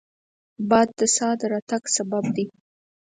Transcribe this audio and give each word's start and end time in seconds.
باد 0.69 0.89
د 0.97 1.01
سا 1.15 1.27
د 1.39 1.41
راتګ 1.51 1.83
سبب 1.95 2.23
دی 2.35 2.45